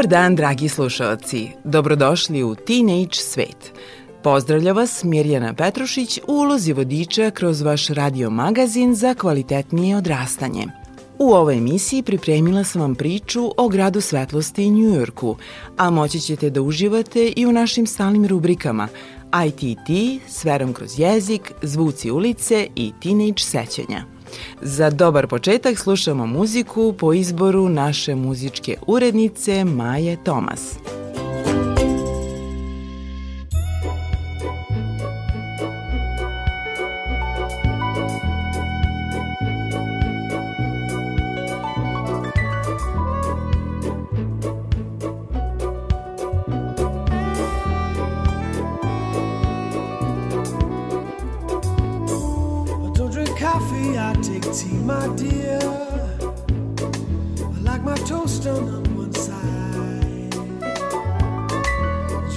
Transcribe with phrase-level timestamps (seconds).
[0.00, 1.48] Dobar dan, dragi slušalci.
[1.64, 3.72] Dobrodošli u Teenage svet.
[4.22, 10.66] Pozdravlja vas Mirjana Petrušić u ulozi vodiča kroz vaš radio magazin za kvalitetnije odrastanje.
[11.18, 15.36] U ovoj emisiji pripremila sam vam priču o gradu svetlosti i Njujorku,
[15.76, 18.88] a moći ćete da uživate i u našim stalnim rubrikama
[19.46, 24.04] ITT, Sverom kroz jezik, Zvuci ulice i Teenage sećanja.
[24.62, 30.78] Za dobar početak slušamo muziku po izboru naše muzičke urednice Maje Tomas.
[53.98, 55.58] I take tea, my dear.
[57.42, 60.34] I like my toast done on one side.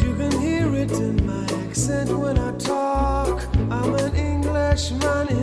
[0.02, 3.44] You can hear it in my accent when I talk.
[3.70, 5.43] I'm an Englishman.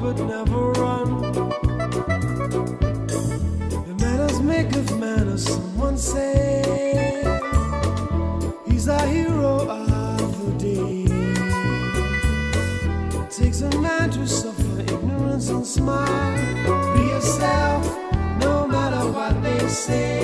[0.00, 1.08] but never run.
[3.86, 6.62] The manners make of manners, someone say.
[8.66, 11.04] He's our hero of the day.
[13.20, 16.36] It takes a man to suffer ignorance and smile.
[16.94, 17.84] Be yourself,
[18.40, 20.21] no matter what they say.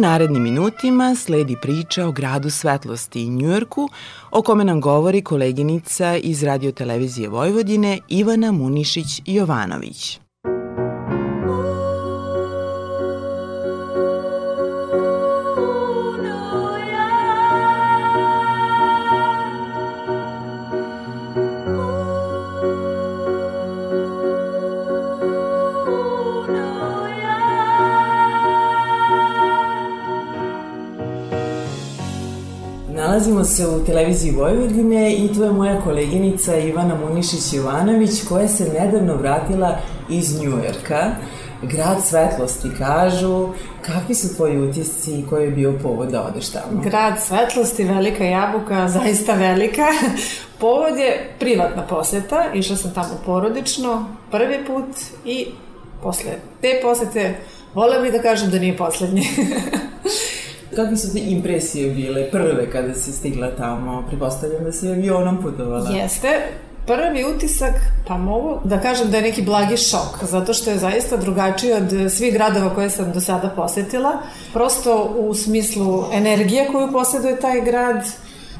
[0.00, 3.88] Narednim minutima sledi priča o gradu svetlosti i Njujorku,
[4.30, 10.29] o kome nam govori koleginica iz radiotelevizije Vojvodine Ivana Munišić-Jovanović.
[33.40, 39.14] Nalazimo se u televiziji Vojvodine i tu je moja koleginica Ivana Munišić-Jovanović koja se nedavno
[39.14, 39.78] vratila
[40.10, 41.10] iz Njujorka.
[41.62, 43.48] Grad svetlosti kažu.
[43.82, 46.82] Kakvi su tvoji utisci i koji je bio povod da odeš tamo?
[46.82, 49.86] Grad svetlosti, velika jabuka, zaista velika.
[50.60, 52.44] Povod je privatna poseta.
[52.54, 55.46] Išla sam tamo porodično, prvi put i
[56.02, 57.34] posle te posete
[57.74, 59.22] Vola bih da kažem da nije poslednji.
[60.76, 64.04] Kakve su ti impresije bile prve kada si stigla tamo?
[64.08, 65.90] Pripostavljam da si avionom putovala.
[65.90, 66.28] Jeste.
[66.86, 67.74] Prvi utisak,
[68.08, 72.12] pa mogu da kažem da je neki blagi šok, zato što je zaista drugačiji od
[72.12, 74.12] svih gradova koje sam do sada posetila.
[74.52, 78.04] Prosto u smislu energije koju posjeduje taj grad,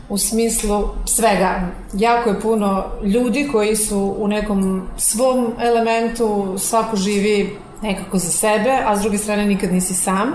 [0.09, 1.61] u smislu svega.
[1.93, 8.79] Jako je puno ljudi koji su u nekom svom elementu, svako živi nekako za sebe,
[8.87, 10.29] a s druge strane nikad nisi sam.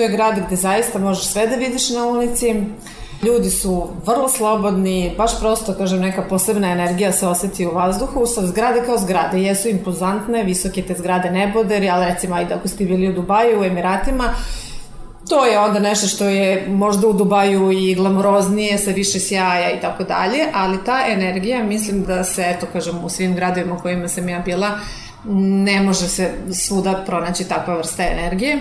[0.00, 2.54] To je grad gde zaista možeš sve da vidiš na ulici.
[3.22, 8.26] Ljudi su vrlo slobodni, baš prosto, kažem, neka posebna energija se oseti u vazduhu.
[8.26, 12.84] Sa zgrade kao zgrade, jesu impozantne, visoke te zgrade neboderi, ali recimo, ajde, ako ste
[12.84, 14.34] bili u Dubaju, u Emiratima,
[15.28, 19.80] to je onda nešto što je možda u Dubaju i glamoroznije, sa više sjaja i
[19.80, 24.28] tako dalje, ali ta energija, mislim da se, eto, kažem, u svim gradovima kojima sam
[24.28, 24.70] ja bila,
[25.64, 28.58] ne može se svuda pronaći takva vrsta energije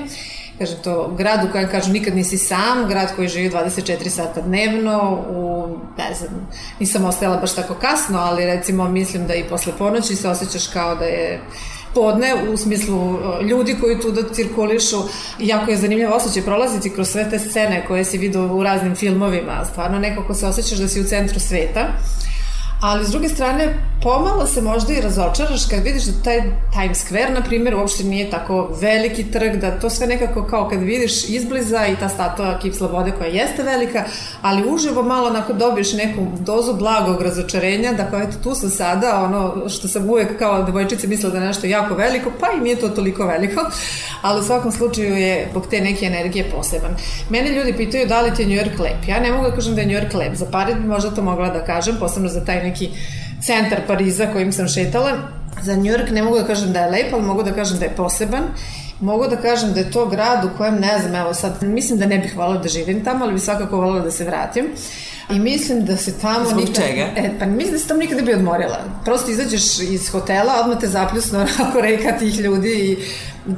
[0.60, 5.20] kažem to, grad u kojem kažem nikad nisi sam, grad koji živi 24 sata dnevno,
[5.30, 6.48] u, ne znam,
[6.80, 10.96] nisam ostajala baš tako kasno, ali recimo mislim da i posle ponoći se osjećaš kao
[10.96, 11.42] da je
[11.94, 14.98] podne u smislu e, ljudi koji tu da cirkulišu.
[15.40, 19.66] Jako je zanimljivo osjećaj prolaziti kroz sve te scene koje si vidio u raznim filmovima.
[19.72, 21.88] Stvarno nekako se osjećaš da si u centru sveta.
[22.82, 26.42] Ali, s druge strane, pomalo se možda i razočaraš kad vidiš da taj
[26.74, 30.80] Times Square, na primjer, uopšte nije tako veliki trg, da to sve nekako kao kad
[30.80, 34.04] vidiš izbliza i ta statua Kip Slobode koja jeste velika,
[34.42, 39.24] ali uživo malo onako dobiješ neku dozu blagog razočarenja, da kao eto tu sam sada,
[39.24, 42.76] ono što sam uvek kao devojčice mislila da je nešto jako veliko, pa i nije
[42.76, 43.62] to toliko veliko,
[44.22, 46.96] ali u svakom slučaju je zbog te neke energije poseban.
[47.30, 49.08] Mene ljudi pitaju da li ti je New York lep.
[49.08, 50.36] Ja ne mogu da kažem da je New York lep.
[50.36, 52.90] Za Paris bi možda to mogla da kažem, posebno za taj neki
[53.42, 55.12] centar Pariza kojim sam šetala.
[55.62, 57.86] Za New York ne mogu da kažem da je lep, ali mogu da kažem da
[57.86, 58.44] je poseban.
[59.00, 62.06] Mogu da kažem da je to grad u kojem, ne znam, evo sad, mislim da
[62.06, 64.66] ne bih volila da živim tamo, ali bi svakako volila da se vratim.
[65.30, 66.46] I mislim da se tamo...
[66.46, 67.08] Zbog nikad, čega?
[67.16, 68.78] E, pa mislim da se tamo nikada bi odmorila.
[69.06, 72.98] Prosto izađeš iz hotela, odmah te zapljusno onako reka tih ljudi i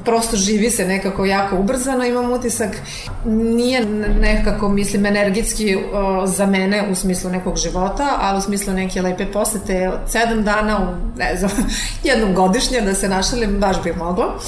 [0.06, 2.78] prosto živi se nekako jako ubrzano, imam utisak,
[3.26, 3.86] nije
[4.22, 9.26] nekako, mislim, energetski o, za mene u smislu nekog života, ali u smislu neke lepe
[9.26, 11.52] posete od sedam dana, u, ne znam,
[12.04, 14.40] jednom godišnje da se našalim, baš bi moglo.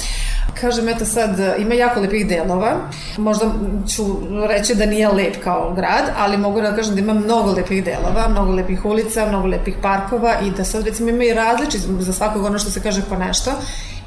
[0.60, 2.76] Kažem, eto sad, ima jako lepih delova.
[3.16, 3.52] Možda
[3.94, 4.02] ću
[4.48, 8.28] reći da nije lep kao grad, ali mogu da kažem da ima mnogo lepih delova,
[8.28, 12.44] mnogo lepih ulica, mnogo lepih parkova i da sad recimo ima i različit za svakog
[12.44, 13.50] ono što se kaže po nešto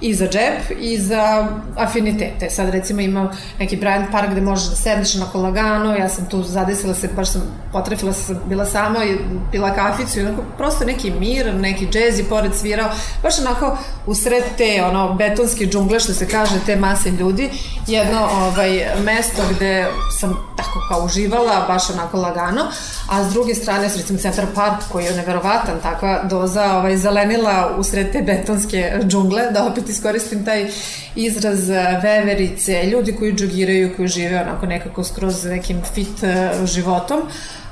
[0.01, 2.49] i za džep i za afinitete.
[2.49, 6.43] Sad recimo ima neki Bryant Park gde možeš da sedneš na kolagano, ja sam tu
[6.43, 9.17] zadesila se, baš sam potrefila se, bila sama i
[9.51, 12.89] pila kaficu i onako prosto neki mir, neki džez i pored svirao,
[13.23, 17.49] baš onako u sred te ono betonske džungle što se kaže te mase ljudi,
[17.87, 19.87] jedno ovaj mesto gde
[20.19, 22.61] sam tako kao uživala, baš onako lagano,
[23.09, 27.83] a s druge strane recimo Centar Park koji je neverovatan, takva doza ovaj, zelenila u
[27.83, 30.67] sred te betonske džungle, da opet put iskoristim taj
[31.15, 37.21] izraz e, veverice, ljudi koji džogiraju, koji žive onako nekako skroz nekim fit e, životom,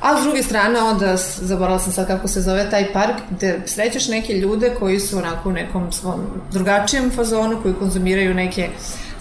[0.02, 4.08] a s druge strane onda, zaborala sam sad kako se zove taj park, gde srećeš
[4.08, 8.70] neke ljude koji su onako u nekom svom drugačijem fazonu, koji konzumiraju neke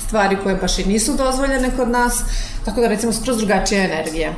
[0.07, 2.23] stvari koje baš i nisu dozvoljene kod nas,
[2.65, 4.33] tako da recimo skroz drugačija energija.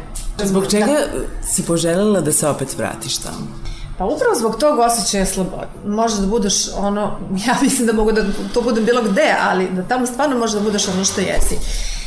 [0.45, 1.47] Zbog čega da.
[1.47, 3.76] si poželjela da se opet vratiš tamo?
[3.99, 5.67] Pa upravo zbog tog osjećaja slobode.
[5.87, 8.25] Može da budeš ono, ja mislim da mogu da
[8.55, 11.57] to budem bilo gde, ali da tamo stvarno može da budeš ono što jesi.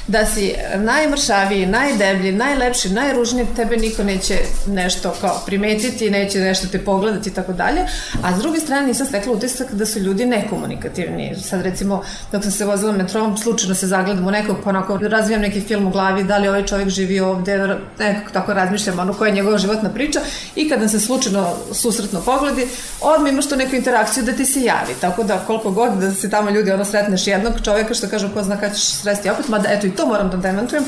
[0.10, 4.38] Da si najmršaviji, najdeblji, najlepši, najružniji, tebe niko neće
[4.68, 7.82] nešto kao primetiti, neće nešto te pogledati i tako dalje,
[8.24, 11.36] a s druge strane nisam stekla utisak da su ljudi nekomunikativni.
[11.42, 15.42] Sad recimo, dok sam se vozila metrom, slučajno se zagledam u nekog, pa onako razvijam
[15.42, 19.30] neki film u glavi, da li ovaj čovjek živi ovde, nekako tako razmišljam, ono koja
[19.30, 20.20] je njegova životna priča.
[20.56, 22.68] I kada se slučajno susretno pogledi,
[23.01, 26.30] odmah imaš tu neku interakciju da ti se javi, tako da koliko god da se
[26.30, 29.70] tamo ljudi ono sretneš jednog čovjeka što kažu ko zna kada ćeš sresti opet, mada
[29.70, 30.86] eto i to moram da demantujem,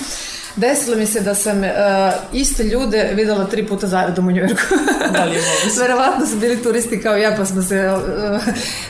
[0.56, 1.68] Desilo mi se da sam uh,
[2.34, 4.62] iste ljude videla tri puta zaredom u Njujorku.
[5.14, 5.80] da li je moguće?
[5.80, 8.42] Verovatno su bili turisti kao ja, pa smo se uh,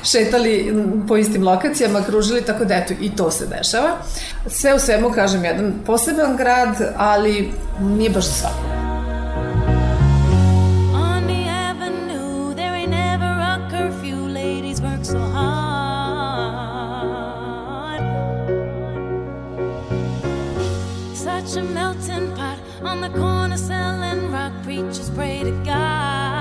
[0.03, 0.75] šetali
[1.07, 3.97] po istim lokacijama, kružili, tako da eto, i to se dešava.
[4.47, 8.90] Sve u svemu, kažem, jedan poseban grad, ali nije baš za
[21.45, 26.40] such a melting pot on the corner selling rock preachers pray to God.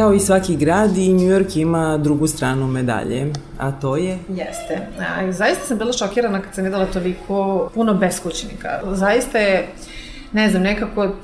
[0.00, 4.18] Kao i svaki grad i New York ima drugu stranu medalje, a to je?
[4.28, 4.78] Jeste.
[4.98, 8.68] A, zaista sam bila šokirana kad sam videla toliko puno beskućnika.
[8.92, 9.68] Zaista je,
[10.32, 11.16] ne znam, nekako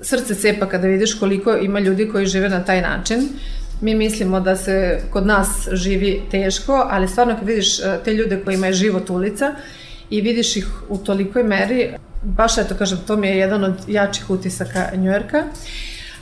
[0.00, 3.28] srce cepa kada vidiš koliko ima ljudi koji žive na taj način.
[3.80, 8.40] Mi mislimo da se kod nas živi teško, ali stvarno kad vidiš e, te ljude
[8.44, 9.54] koji imaju život ulica
[10.10, 11.90] i vidiš ih u tolikoj meri,
[12.22, 15.44] baš eto kažem, to mi je jedan od jačih utisaka Njujorka.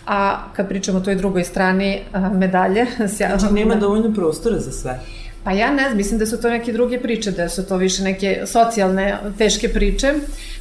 [0.09, 2.01] A kad pričamo o toj drugoj strani
[2.33, 2.87] medalje...
[3.17, 5.01] Znači nema dovoljno prostora za sve.
[5.45, 8.03] Pa ja ne znam, mislim da su to neke druge priče, da su to više
[8.03, 10.15] neke socijalne, teške priče.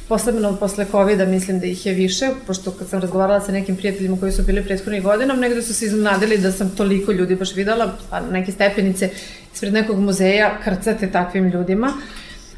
[0.08, 4.16] Posebno posle COVID-a mislim da ih je više, pošto kad sam razgovarala sa nekim prijateljima
[4.20, 7.92] koji su bili prethodnih godina, negde su se iznenadili da sam toliko ljudi baš videla,
[8.10, 9.10] pa neke stepenice
[9.54, 11.92] ispred nekog muzeja krcate takvim ljudima.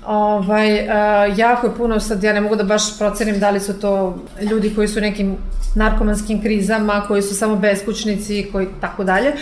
[0.07, 3.81] Ovaj, uh, jako je puno, sad ja ne mogu da baš procenim da li su
[3.81, 4.17] to
[4.51, 5.37] ljudi koji su nekim
[5.75, 9.33] narkomanskim krizama, koji su samo beskućnici, koji tako dalje.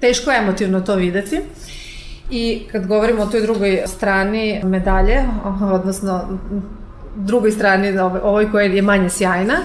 [0.00, 1.40] Teško je emotivno to videti.
[2.30, 5.24] I kad govorimo o toj drugoj strani medalje,
[5.72, 6.38] odnosno
[7.16, 9.56] drugoj strani, ovoj koja je manje sjajna,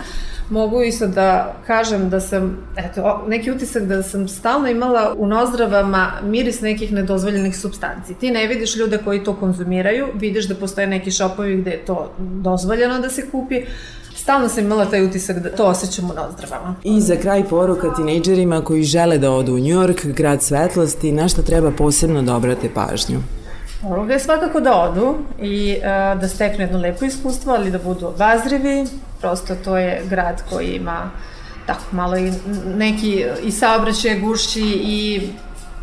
[0.49, 6.11] mogu isto da kažem da sam, eto, neki utisak da sam stalno imala u nozdravama
[6.23, 8.13] miris nekih nedozvoljenih substanci.
[8.13, 12.11] Ti ne vidiš ljude koji to konzumiraju, vidiš da postoje neki šopovi gde je to
[12.17, 13.61] dozvoljeno da se kupi,
[14.15, 16.75] stalno sam imala taj utisak da to osjećam u nozdravama.
[16.83, 21.27] I za kraj poruka tinejdžerima koji žele da odu u New York, grad svetlosti, na
[21.27, 23.19] šta treba posebno da obrate pažnju?
[23.81, 28.07] Poruka je svakako da odu i uh, da steknu jedno lepo iskustvo, ali da budu
[28.07, 28.85] obazrivi.
[29.23, 31.11] Prosto to je grad koji ima
[31.65, 32.31] tako malo i
[32.75, 35.21] neki i saobraćaje gušći i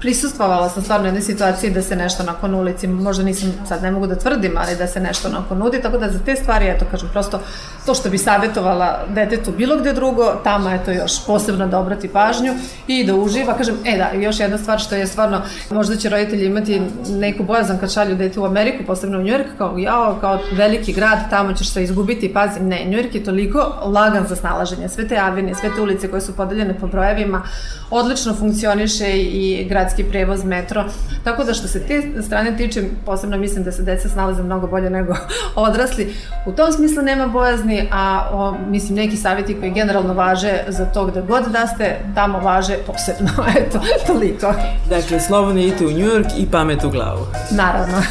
[0.00, 4.06] prisustvovala sam stvarno jednoj situaciji da se nešto nakon ulici, možda nisam, sad ne mogu
[4.06, 7.08] da tvrdim, ali da se nešto nakon nudi, tako da za te stvari, eto kažem,
[7.12, 7.40] prosto
[7.86, 12.08] to što bi savjetovala detetu bilo gde drugo, tamo je to još posebno da obrati
[12.08, 12.54] pažnju
[12.86, 16.46] i da uživa, kažem, e da, još jedna stvar što je stvarno, možda će roditelji
[16.46, 20.92] imati neku bojazan kad šalju dete u Ameriku, posebno u Njujork, kao jao, kao veliki
[20.92, 25.18] grad, tamo ćeš se izgubiti, pazi, ne, Njujork je toliko lagan za snalaženje, sve te
[25.18, 27.42] avine, sve te ulice koje su podeljene po brojevima,
[27.90, 30.84] odlično funkcioniše i gradski prevoz, metro,
[31.24, 34.90] tako da što se te strane tiče, posebno mislim da se deca snalaze mnogo bolje
[34.90, 35.14] nego
[35.54, 36.14] odrasli,
[36.46, 41.06] u tom smislu nema bojazni, a o, mislim neki savjeti koji generalno važe za to
[41.06, 44.54] gde god da ste, tamo važe posebno, eto, toliko.
[44.88, 47.26] Dakle, slobodno idite u New York i pamet u glavu.
[47.50, 48.02] Naravno.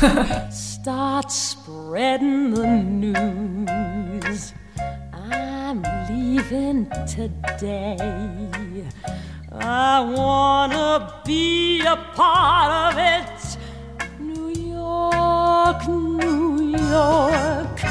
[0.52, 4.54] Start spreading the news.
[5.14, 7.98] I'm leaving today.
[9.52, 13.58] I wanna be a part of it.
[14.20, 17.82] New York, New York,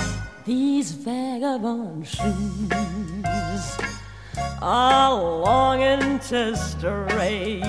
[0.44, 3.78] these vagabond shoes
[4.62, 7.60] are longing to stray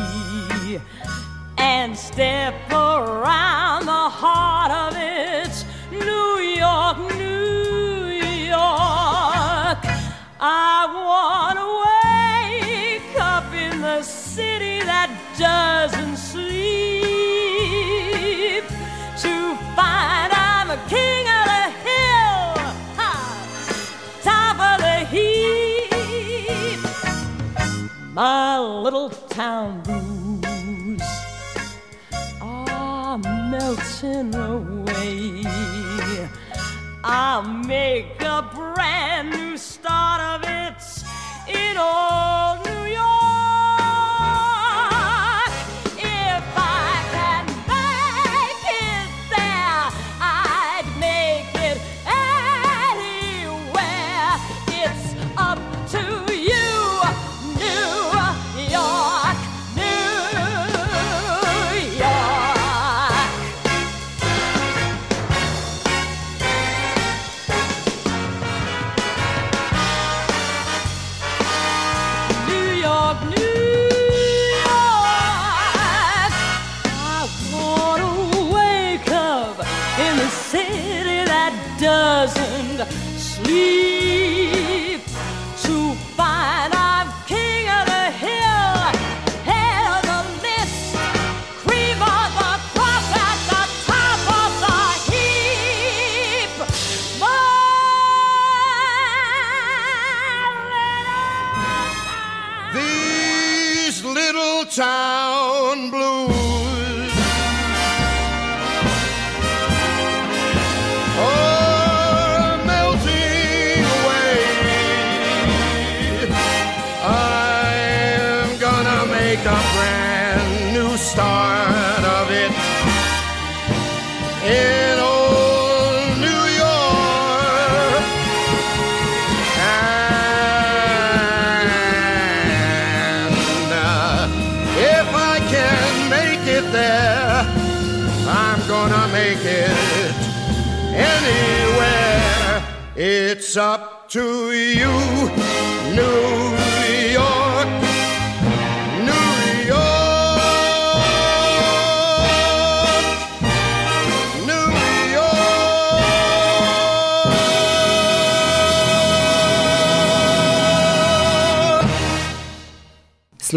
[1.58, 5.66] and step around the heart of it.
[5.92, 8.06] New York, New
[8.46, 9.82] York,
[10.40, 10.79] I
[28.22, 31.02] My little town blues
[32.42, 35.46] are melting away.
[37.02, 40.84] I'll make a brand new start of it
[41.48, 42.59] in old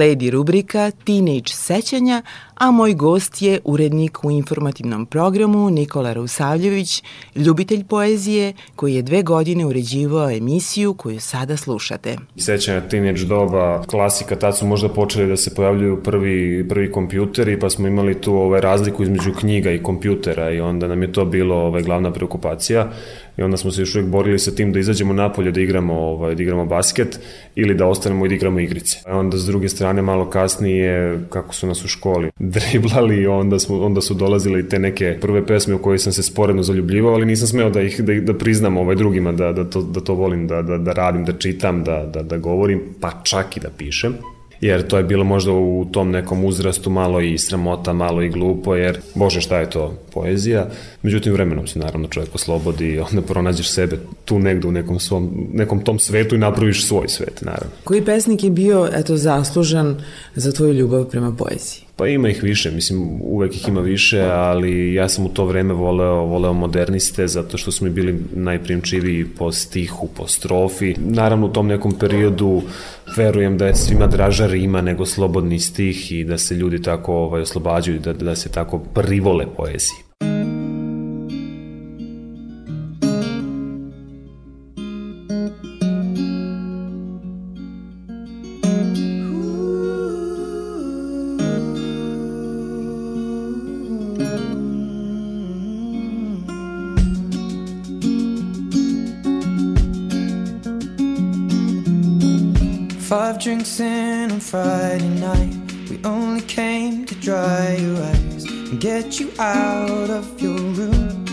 [0.02, 2.22] Sledi rubrika Teenage sećanja,
[2.54, 7.02] a moj gost je urednik u informativnom programu Nikola Rusavljević,
[7.36, 12.16] ljubitelj poezije koji je dve godine uređivao emisiju koju sada slušate.
[12.36, 17.70] sećanja teenage doba, klasika, tad su možda počeli da se pojavljuju prvi, prvi kompjuteri, pa
[17.70, 21.56] smo imali tu ovaj, razliku između knjiga i kompjutera i onda nam je to bilo
[21.56, 22.92] ovaj, glavna preokupacija
[23.36, 26.34] i onda smo se još uvijek borili sa tim da izađemo napolje da igramo, ovaj,
[26.34, 27.20] da igramo basket
[27.54, 28.98] ili da ostanemo i da igramo igrice.
[29.06, 33.80] A onda s druge strane malo kasnije, kako su nas u školi driblali, onda, smo,
[33.80, 37.26] onda su dolazile i te neke prve pesme u koje sam se sporedno zaljubljivao, ali
[37.26, 40.46] nisam smeo da ih da, da priznam ovaj drugima, da, da, to, da to volim,
[40.46, 44.14] da, da, da radim, da čitam, da, da, da govorim, pa čak i da pišem
[44.62, 48.74] jer to je bilo možda u tom nekom uzrastu malo i sramota, malo i glupo,
[48.74, 50.68] jer bože šta je to poezija,
[51.02, 55.48] međutim vremenom se naravno čovjek oslobodi i onda pronađeš sebe tu negde u nekom, svom,
[55.52, 57.70] nekom tom svetu i napraviš svoj svet, naravno.
[57.84, 60.02] Koji pesnik je bio, eto, zaslužan
[60.34, 61.81] za tvoju ljubav prema poeziji?
[61.96, 65.74] Pa ima ih više, mislim uvek ih ima više, ali ja sam u to vreme
[65.74, 70.94] voleo, voleo moderniste zato što su mi bili najprimčiviji po stihu, po strofi.
[70.98, 72.62] Naravno u tom nekom periodu
[73.16, 77.42] verujem da je svima draža rima nego slobodni stih i da se ljudi tako ovaj,
[77.42, 80.11] oslobađaju, da, da se tako privole poeziji.
[103.80, 105.56] In on Friday night.
[105.88, 111.24] We only came to dry your eyes and get you out of your room.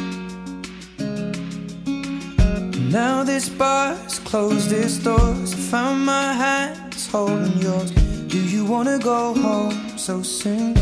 [2.90, 5.54] Now this bar's closed its doors.
[5.54, 7.92] I found my hands holding yours.
[7.92, 10.78] Do you wanna go home so soon?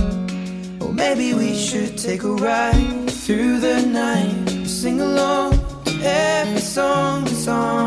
[0.79, 4.67] Or maybe we should take a ride through the night.
[4.67, 5.53] Sing along
[5.85, 7.86] to every song that's on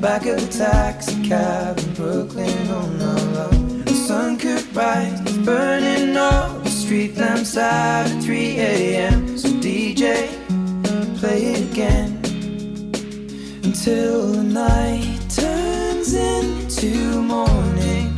[0.00, 3.84] back of the taxi cab in Brooklyn, oh no, love.
[3.84, 9.36] The sun could rise, burning all the street lamps at 3 a.m.
[9.36, 10.28] So DJ,
[11.18, 12.16] play it again
[13.62, 18.16] until the night turns into morning.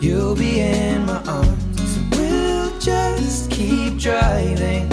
[0.00, 4.92] You'll be in my arms, we'll just keep driving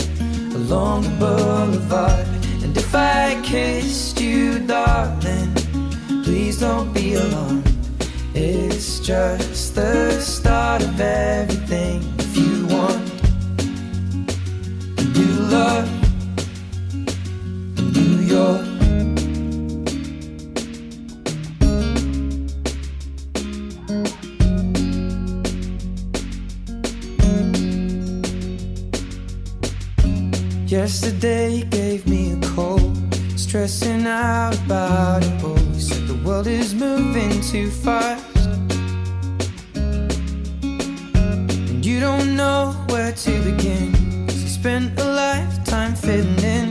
[0.55, 2.27] along the boulevard.
[2.63, 5.52] And if I kissed you, darling,
[6.23, 7.69] please don't be alarmed.
[8.33, 12.01] It's just the start of everything.
[12.17, 13.03] If you want
[14.97, 15.89] a new love,
[17.97, 18.65] New York.
[30.67, 32.97] Yesterday gave me a cold,
[33.35, 35.32] stressing out about it.
[37.51, 38.23] Too fast.
[41.69, 43.91] And you don't know where to begin.
[44.25, 46.69] 'cause you spent a lifetime fitting in,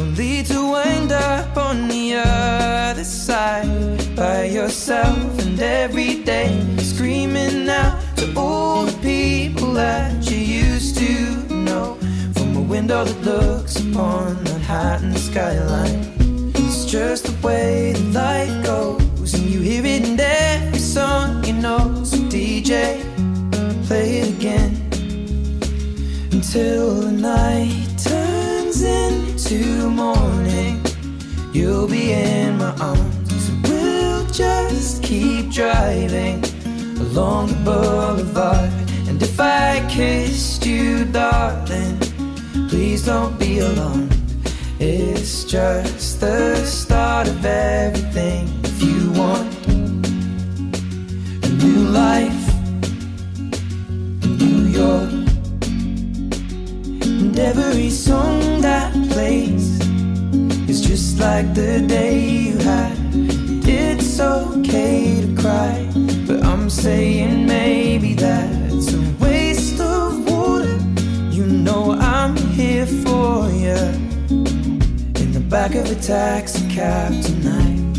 [0.00, 3.68] only to wind up on the other side
[4.16, 5.18] by yourself.
[5.44, 6.50] And every day
[6.92, 11.12] screaming out to all the people that you used to
[11.68, 11.86] know
[12.36, 16.00] from a window that looks upon the Manhattan skyline.
[16.54, 17.65] It's just the way
[32.06, 36.40] In my arms, and we'll just keep driving
[37.00, 38.70] along the boulevard.
[39.08, 41.98] And if I kissed you, darling,
[42.68, 44.14] please don't be alarmed.
[44.78, 48.48] It's just the start of everything.
[48.62, 49.52] If you want
[51.42, 52.48] a new life,
[54.22, 55.10] in New York,
[57.02, 58.55] and every song
[60.96, 62.96] just like the day you had.
[63.68, 65.92] It's okay to cry,
[66.26, 70.78] but I'm saying maybe that's a waste of water.
[71.36, 73.80] You know I'm here for you
[75.22, 77.98] in the back of a taxi cab tonight.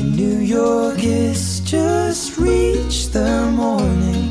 [0.00, 4.30] In New York, it's just reached the morning,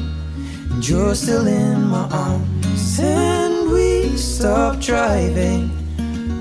[0.71, 5.76] and you're still in my arms, and we stop driving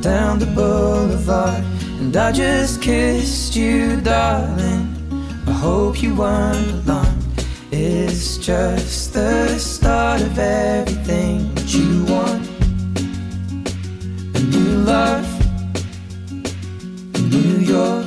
[0.01, 1.65] down the boulevard.
[2.01, 4.87] And I just kissed you, darling.
[5.47, 7.17] I hope you weren't alarmed.
[7.73, 12.47] It's just the start of everything that you want.
[14.35, 15.27] A new love,
[17.15, 18.07] a New York.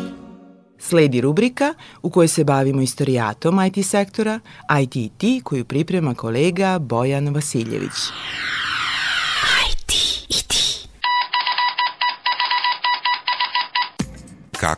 [0.79, 4.39] Sledi rubrika u kojoj se bavimo istorijatom IT sektora,
[4.81, 8.11] IT i ti koju priprema kolega Bojan Vasiljević.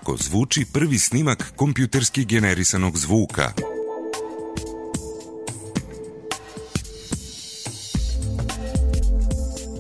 [0.02, 3.52] Kako zvuči prvi snimak kompjuterski generisanog zvuka?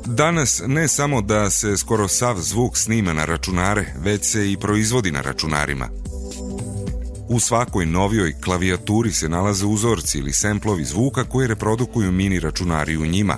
[0.06, 5.12] Danas ne samo da se skoro sav zvuk snima na računare, već se i proizvodi
[5.12, 5.90] na računarima.
[7.30, 13.06] U svakoj novijoj klavijaturi se nalaze uzorci ili semplovi zvuka koje reprodukuju mini računari u
[13.06, 13.38] njima.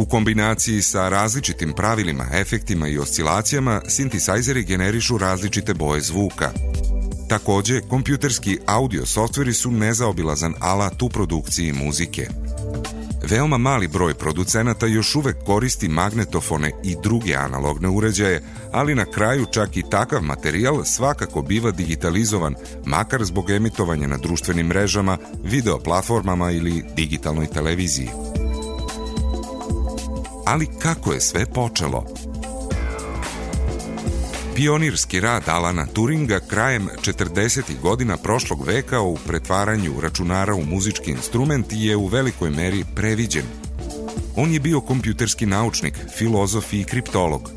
[0.00, 6.50] U kombinaciji sa različitim pravilima, efektima i oscilacijama, sintisajzeri generišu različite boje zvuka.
[7.28, 12.28] Takođe, kompjuterski audio softveri su nezaobilazan alat u produkciji muzike.
[13.30, 19.46] Veoma mali broj producenata još uvek koristi magnetofone i druge analogne uređaje, ali na kraju
[19.52, 26.50] čak i takav materijal svakako biva digitalizovan, makar zbog emitovanja na društvenim mrežama, video platformama
[26.50, 28.08] ili digitalnoj televiziji.
[30.46, 32.06] Ali kako je sve počelo?
[34.54, 37.80] Pionirski rad Alana Turinga krajem 40.
[37.82, 43.44] godina prošlog veka u pretvaranju računara u muzički instrument je u velikoj meri previđen.
[44.36, 47.50] On je bio kompjuterski naučnik, filozof i kriptolog.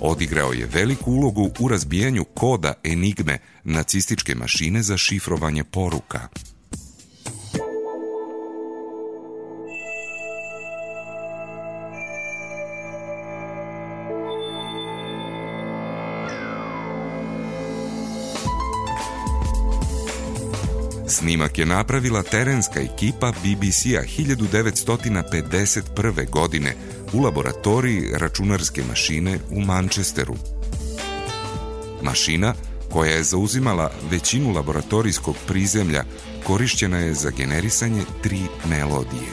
[0.00, 6.28] Odigrao je veliku ulogu u razbijanju koda enigme nacističke mašine za šifrovanje poruka.
[21.14, 26.30] Snimak je napravila terenska ekipa BBC-a 1951.
[26.30, 26.74] godine
[27.12, 30.34] u laboratoriji računarske mašine u Manchesteru.
[32.02, 32.54] Mašina,
[32.92, 36.04] koja je zauzimala većinu laboratorijskog prizemlja,
[36.46, 39.30] korišćena je za generisanje tri melodije.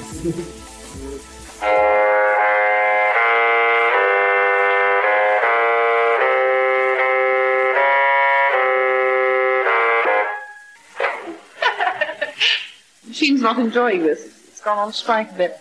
[13.54, 14.20] Not enjoying this.
[14.48, 15.52] It's gone on strike a bit.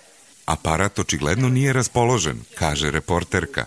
[0.45, 3.67] Aparat očigledno nije raspoložen, kaže reporterka.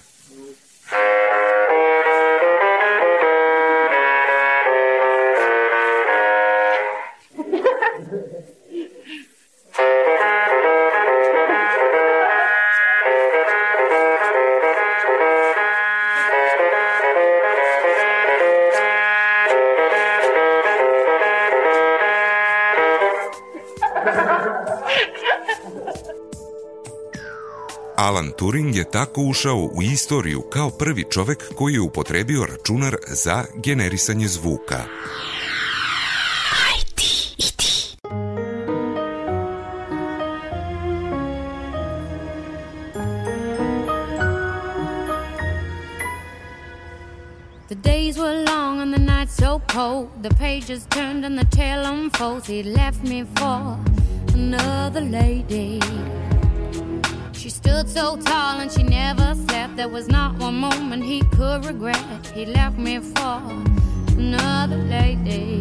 [28.03, 33.45] Alan Turing je tako ušao u istoriju kao prvi čovek koji je upotrebio računar za
[33.63, 34.83] generisanje zvuka.
[47.67, 50.07] The days were long and the nights so cold.
[50.21, 52.47] The pages turned and the tale unfolds.
[52.47, 53.77] He left me for
[54.33, 55.79] another lady.
[57.43, 59.75] She stood so tall and she never slept.
[59.75, 62.25] There was not one moment he could regret.
[62.33, 63.41] He left me for
[64.17, 65.59] another lady.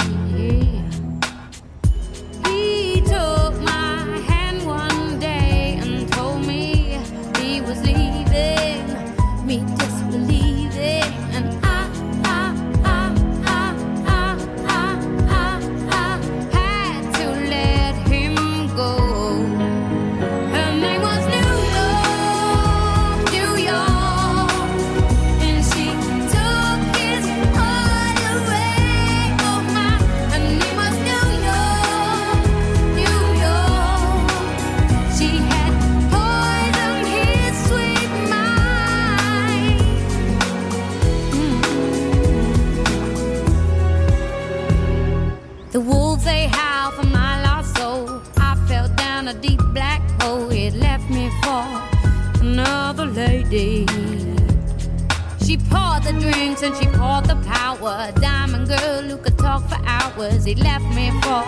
[56.63, 58.13] And she poured the power.
[58.21, 60.45] Diamond girl who could talk for hours.
[60.45, 61.43] He left me for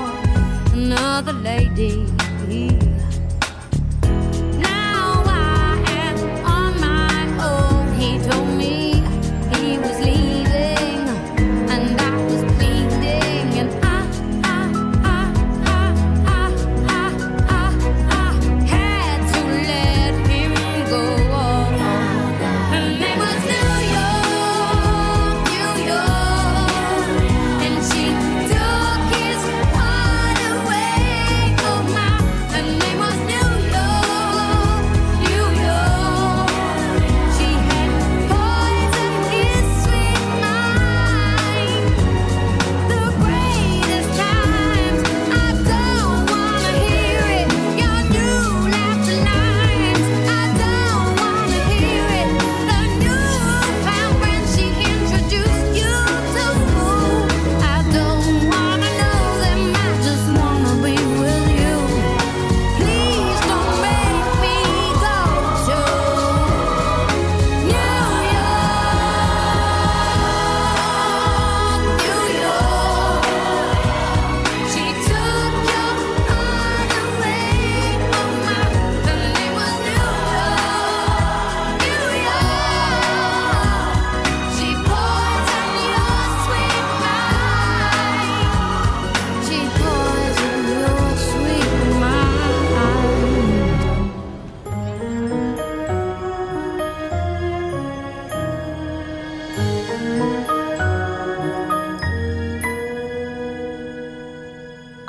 [0.72, 2.06] another lady.
[4.58, 7.92] Now I am on my own.
[7.94, 8.93] He told me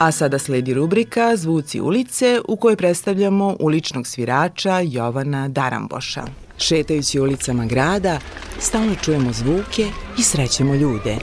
[0.06, 6.26] A sada sledi rubrika Zvuci ulice u kojoj predstavljamo uličnog svirača Jovana Daramboša.
[6.58, 8.20] Šetajući ulicama grada,
[8.60, 9.88] stalno čujemo zvuke
[10.20, 11.18] i srećemo ljude.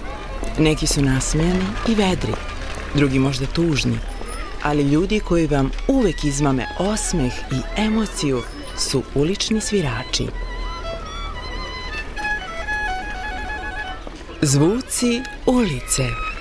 [0.59, 2.33] Neki su nasmejani i vedri,
[2.95, 3.99] drugi možda tužni,
[4.63, 8.43] ali ljudi koji vam uvek izmame osmeh i emociju
[8.79, 10.27] su ulični svirači.
[14.41, 16.32] Zvuci ulice.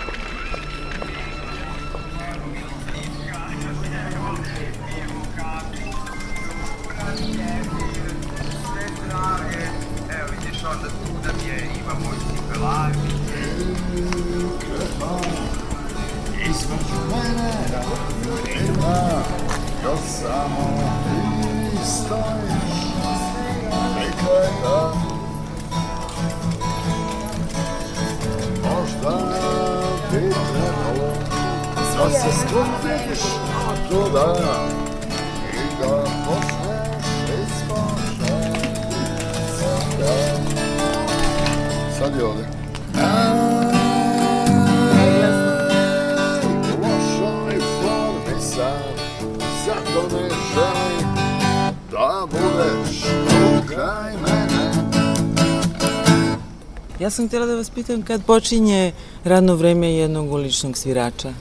[57.21, 61.33] Sam htjela da vas pitam kad počinje radno vreme jednog uličnog svirača.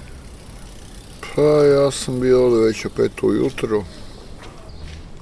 [1.35, 3.85] Pa ja sam bio ovde već o pet ujutro.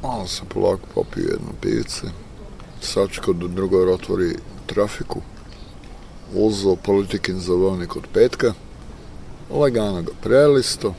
[0.02, 2.06] Malo sam polako popio jedno pivice.
[2.80, 5.20] Sačekao da drugar otvori trafiku.
[6.34, 8.52] Uzao politikin zavojnik od petka.
[9.50, 10.94] Lagano ga prelisto.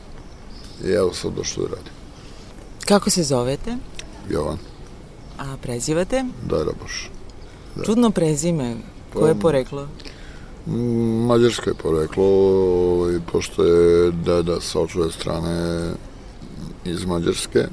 [0.86, 1.94] I evo sad došlo da radim.
[2.86, 3.78] Kako se zovete?
[4.30, 4.58] Jovan,
[5.38, 6.26] A prezivate?
[6.50, 7.10] Daraboš.
[7.76, 7.84] Da.
[7.84, 8.76] Čudno prezime.
[9.14, 9.88] Koje je Pa- poreklo?
[10.68, 15.90] Mm, Mađarsko je poreklo, ovaj, pošto je deda sa očove strane
[16.86, 17.66] iz Mađarske.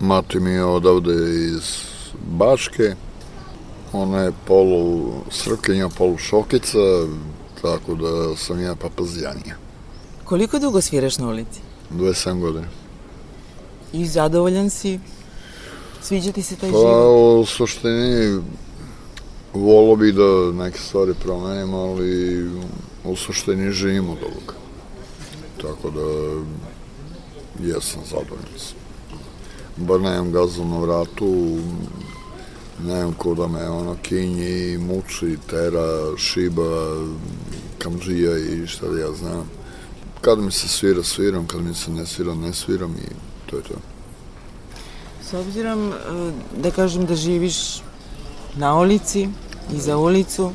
[0.00, 1.14] Mati mi je odavde
[1.46, 1.82] iz
[2.22, 2.94] Bačke.
[3.92, 6.78] Ona je polu srpkinja, polu šokica,
[7.62, 9.54] tako da sam ja papazijanija.
[10.24, 11.60] Koliko dugo sviraš na ulici?
[11.90, 12.66] 27 godina.
[13.92, 15.00] I zadovoljan si?
[16.02, 17.40] Sviđa ti se taj Pa život?
[17.40, 18.40] u suštini
[19.54, 22.44] volio bi da neke stvari promenim, ali
[23.04, 24.54] u suštini živim od ovoga.
[25.62, 26.06] Tako da
[27.66, 28.78] jesam zadovoljan sam.
[29.76, 31.58] Bar nemam gazu na vratu,
[32.84, 36.96] nemam ko da me ono kinji, muči, tera, šiba,
[37.78, 39.50] kamđija i šta da ja znam.
[40.20, 43.08] Kad mi se svira, sviram, kad mi se ne svira, ne sviram i
[43.50, 43.74] to je to.
[45.30, 45.94] S obzirom, e,
[46.62, 47.82] da kažem da živiš
[48.56, 49.28] na ulici
[49.74, 50.52] i za ulicu,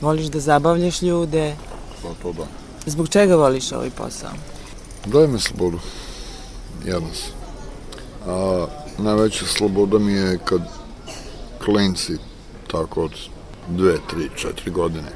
[0.00, 1.56] voliš da zabavljaš ljude,
[2.02, 2.46] Pa to da.
[2.86, 4.30] zbog čega voliš ovaj posao?
[5.06, 5.78] Daj mi slobodu.
[6.84, 7.32] Jedan sam.
[8.32, 8.66] A
[8.98, 10.60] najveća sloboda mi je kad
[11.64, 12.12] klinci,
[12.66, 13.12] tako od
[13.68, 15.08] dve, tri, četiri godine,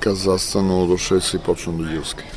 [0.00, 2.28] kad zastanu do šest i počnu da ljuskaju.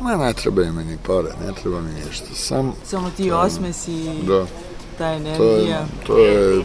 [0.00, 2.26] Ma ne trebaju mi ni pare, ne treba mi ništa.
[2.34, 4.46] Sam, Samo ti osmesi i da,
[4.98, 5.86] ta to je, energija.
[6.06, 6.64] to je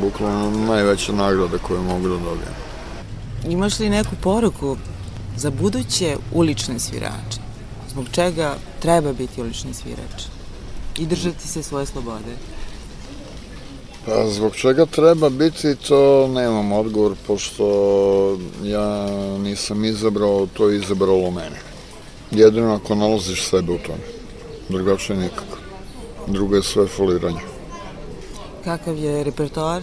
[0.00, 2.54] bukvalno najveća nagrada koju mogu da dobijem.
[3.48, 4.76] Imaš li neku poruku
[5.36, 7.40] za buduće ulične svirače?
[7.90, 10.22] Zbog čega treba biti ulični svirač?
[10.98, 12.36] I držati se svoje slobode?
[14.06, 19.06] Pa zbog čega treba biti, to nemam odgovor, pošto ja
[19.38, 21.60] nisam izabrao, to je izabralo mene.
[22.30, 24.04] Jedino ako nalaziš sebe u tome.
[24.68, 25.58] Drugačije nikako.
[26.26, 27.53] Drugo je sve foliranje.
[28.64, 29.82] Kakav je repertoar?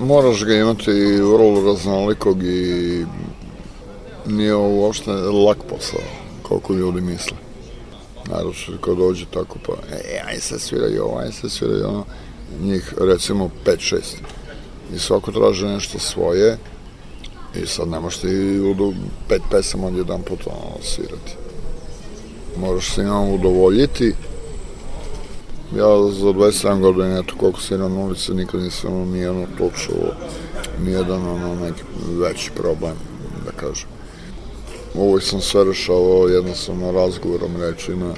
[0.00, 3.04] Moraš ga imati vrlo raznolikog i
[4.26, 6.00] nije ovo uopšte lak posao,
[6.42, 7.36] koliko ljudi misle.
[8.28, 12.04] Naravno, kad dođe tako pa, e, aj se sviraj ovo, aj se sviraj ono,
[12.62, 13.96] njih recimo 5-6.
[14.94, 16.58] I svako traže nešto svoje
[17.62, 18.92] i sad nemaš ti u
[19.28, 21.36] pet pesama odjedan put ono, svirati.
[22.56, 24.14] Moraš se imam udovoljiti.
[25.74, 30.12] Ja za 27 godina, eto koliko sviram na ulici, nikad nisam imao nijedno talk show,
[30.84, 31.82] nijedan ono neki
[32.18, 32.94] veći problem,
[33.44, 33.88] da kažem.
[34.94, 38.14] Uvijek sam sve rešavao jednostavno razgovorom, rečima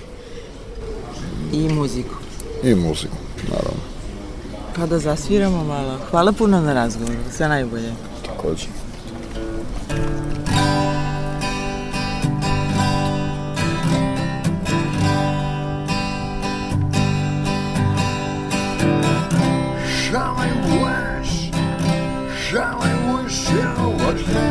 [1.52, 2.14] I muziku.
[2.62, 3.16] i muziku,
[3.50, 3.82] naravno,
[4.76, 5.98] Pa da zasviramo malo.
[6.10, 7.18] Hvala puno na razgovoru.
[7.36, 7.92] Sve najbolje.
[8.26, 8.66] takođe.
[22.48, 23.58] Shall I wish you
[23.98, 24.47] were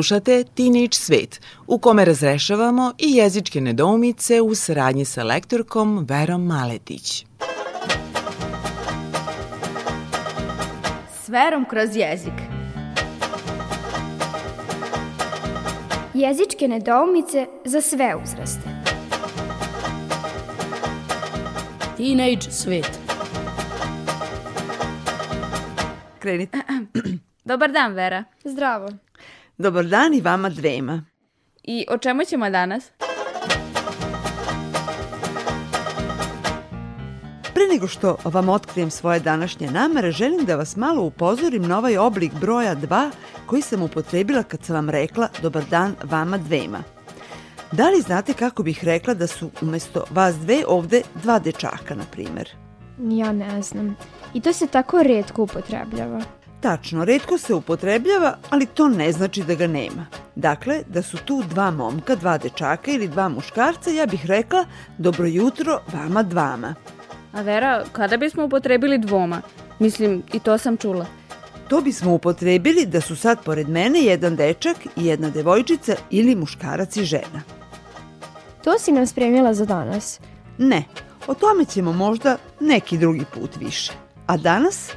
[0.00, 7.26] Slušate Teenage Svet, u kome razrešavamo i jezičke nedoumice u saradnji sa lektorkom Verom Maletić.
[11.22, 12.32] S verom kroz jezik.
[16.14, 18.68] Jezičke nedoumice za sve uzraste.
[21.96, 23.00] Teenage svet.
[26.18, 26.58] Krenite.
[27.44, 28.24] Dobar dan, Vera.
[28.44, 28.88] Zdravo.
[29.60, 31.04] Dobar dan i vama dvema.
[31.62, 32.90] I o čemu ćemo danas?
[37.54, 41.98] Pre nego što vam otkrijem svoje današnje namere, želim da vas malo upozorim na ovaj
[41.98, 43.10] oblik broja 2
[43.46, 46.82] koji sam upotrebila kad sam vam rekla dobar dan vama dvema.
[47.72, 52.04] Da li znate kako bih rekla da su umesto vas dve ovde dva dečaka, na
[52.12, 52.48] primer?
[52.98, 53.96] Ja ne znam.
[54.34, 56.39] I to se tako redko upotrebljava.
[56.60, 60.06] Tačno, redko se upotrebljava, ali to ne znači da ga nema.
[60.34, 64.64] Dakle, da su tu dva momka, dva dečaka ili dva muškarca, ja bih rekla
[64.98, 66.74] dobro jutro vama dvama.
[67.32, 69.42] A Vera, kada bismo upotrebili dvoma?
[69.78, 71.06] Mislim, i to sam čula.
[71.68, 76.96] To bismo upotrebili da su sad pored mene jedan dečak i jedna devojčica ili muškarac
[76.96, 77.42] i žena.
[78.64, 80.20] To si nam spremila za danas.
[80.58, 80.84] Ne,
[81.26, 83.92] o tome ćemo možda neki drugi put više.
[84.26, 84.92] A danas?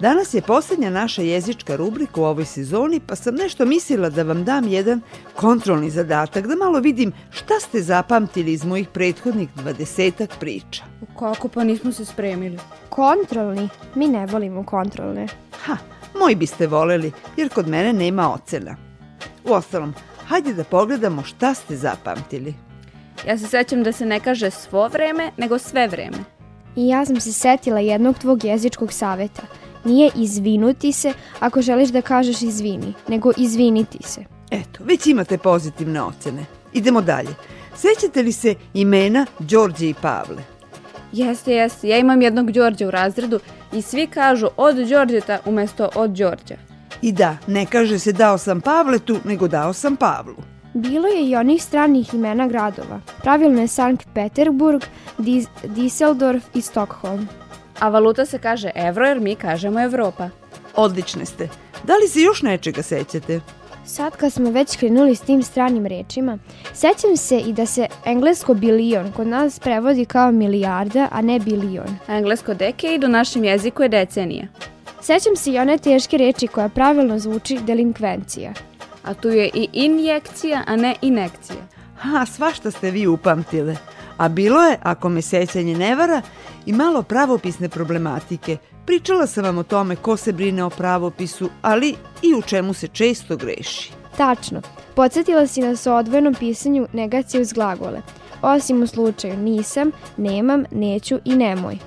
[0.00, 4.44] Danas je posljednja naša jezička rubrika u ovoj sezoni, pa sam nešto mislila da vam
[4.44, 5.00] dam jedan
[5.34, 10.84] kontrolni zadatak, da malo vidim šta ste zapamtili iz mojih prethodnih dvadesetak priča.
[11.18, 12.58] Kako pa nismo se spremili?
[12.88, 13.68] Kontrolni?
[13.94, 15.26] Mi ne volimo kontrolne.
[15.64, 15.76] Ha,
[16.18, 18.76] moji biste voleli, jer kod mene nema ocena.
[19.44, 19.94] Uostalom,
[20.26, 22.54] hajde da pogledamo šta ste zapamtili.
[23.26, 26.18] Ja se sećam da se ne kaže svo vreme, nego sve vreme.
[26.76, 29.42] I ja sam se setila jednog tvog jezičkog saveta.
[29.86, 34.24] Nije izvinuti se ako želiš da kažeš izvini, nego izviniti se.
[34.50, 36.44] Eto, već imate pozitivne ocene.
[36.72, 37.34] Idemo dalje.
[37.76, 40.42] Sećate li se imena Đorđe i Pavle?
[41.12, 41.88] Jeste, jeste.
[41.88, 43.40] Ja imam jednog Đorđa u razredu
[43.72, 46.56] i svi kažu od Đorđeta umesto od Đorđa.
[47.02, 50.36] I da, ne kaže se dao sam Pavletu, nego dao sam Pavlu.
[50.74, 53.00] Bilo je i onih stranih imena gradova.
[53.22, 54.82] Pravilno je Sankt Peterburg,
[55.18, 57.28] Dis Düsseldorf i Stockholm.
[57.78, 60.28] A valuta se kaže evro jer mi kažemo Evropa.
[60.74, 61.48] Odlične ste.
[61.84, 63.40] Da li se još nečega sećate?
[63.86, 66.38] Sad kad smo već krenuli s tim stranim rečima,
[66.74, 71.96] sećam se i da se englesko bilion kod nas prevodi kao milijarda, a ne bilion.
[72.08, 74.46] Englesko decade u našem jeziku je decenija.
[75.00, 78.52] Sećam se i one teške reči koja pravilno zvuči delinkvencija.
[79.04, 81.58] A tu je i injekcija, a ne inekcija.
[81.96, 83.76] Ha, svašta ste vi upamtile.
[84.16, 86.22] A bilo je, ako me sećanje ne vara,
[86.66, 88.56] i malo pravopisne problematike.
[88.86, 92.88] Pričala sam vam o tome ko se brine o pravopisu, ali i u čemu se
[92.88, 93.92] često greši.
[94.16, 94.62] Tačno.
[94.94, 98.02] Podsjetila si nas o odvojenom pisanju negacije uz glagole.
[98.42, 101.78] Osim u slučaju nisam, nemam, neću i nemoj.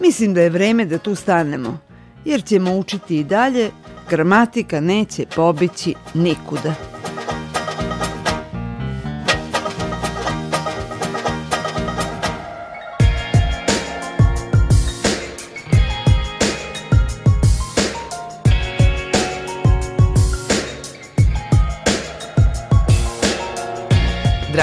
[0.00, 1.78] Mislim da je vreme da tu stanemo,
[2.24, 3.70] jer ćemo učiti i dalje,
[4.10, 6.74] gramatika neće pobići nikuda.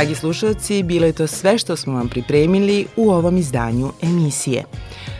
[0.01, 4.63] Dragi slušalci, bilo je to sve što smo vam pripremili u ovom izdanju emisije.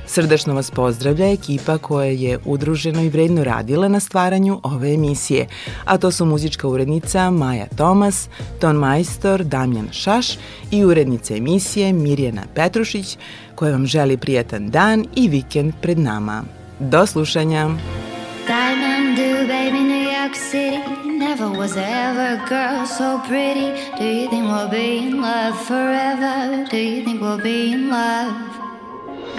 [0.08, 5.48] Srdačno vas pozdravlja ekipa koja je udruženo i vredno radila na stvaranju ove emisije,
[5.86, 8.30] a to su muzička urednica Maja Tomas,
[8.60, 10.28] ton majstor Damjan Šaš
[10.72, 13.18] i urednica emisije Mirjana Petrušić,
[13.56, 16.44] koja vam želi prijatan dan i vikend pred nama.
[16.80, 17.70] Do slušanja!
[21.42, 23.70] Never was ever a girl so pretty.
[23.98, 26.68] Do you think we'll be in love forever?
[26.70, 28.32] Do you think we'll be in love?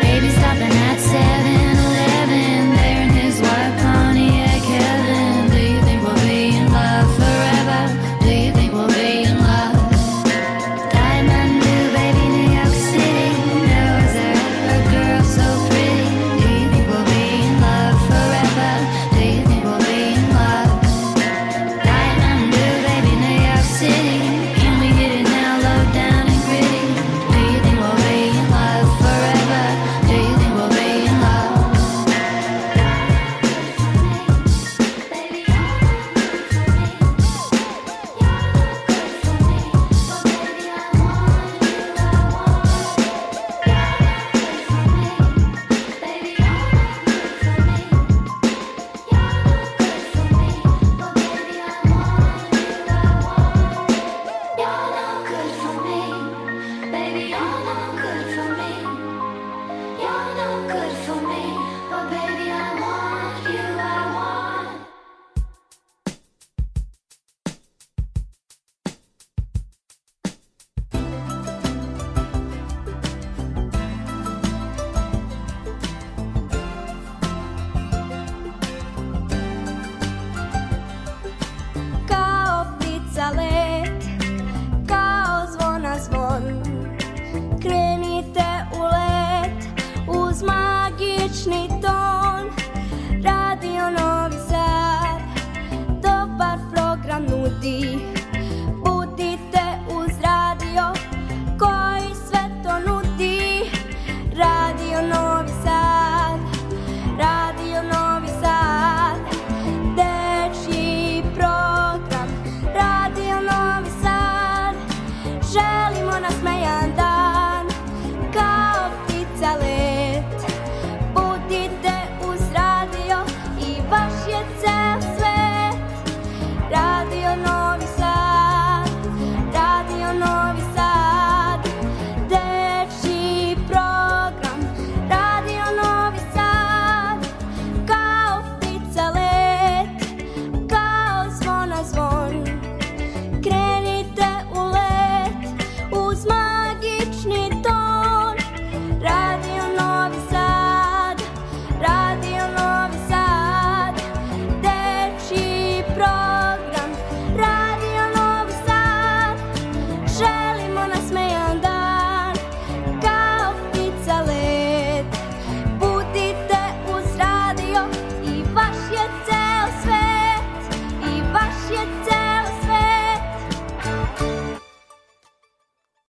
[0.00, 0.71] Baby stopping at